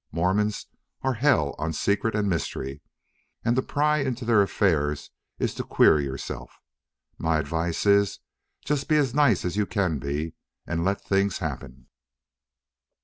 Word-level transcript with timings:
Mormons 0.11 0.65
are 1.03 1.13
hell 1.13 1.53
on 1.59 1.73
secret 1.73 2.15
and 2.15 2.27
mystery, 2.27 2.81
and 3.45 3.55
to 3.55 3.61
pry 3.61 3.99
into 3.99 4.25
their 4.25 4.41
affairs 4.41 5.11
is 5.37 5.53
to 5.53 5.63
queer 5.63 5.99
yourself. 5.99 6.59
My 7.19 7.37
advice 7.37 7.85
is 7.85 8.17
just 8.65 8.87
be 8.87 8.95
as 8.97 9.13
nice 9.13 9.45
as 9.45 9.57
you 9.57 9.67
can 9.67 9.99
be, 9.99 10.33
and 10.65 10.83
let 10.83 11.01
things 11.01 11.37
happen." 11.37 11.85